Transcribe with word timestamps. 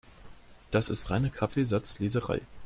Das 0.71 0.89
ist 0.89 1.11
reine 1.11 1.29
Kaffeesatzleserei. 1.29 2.41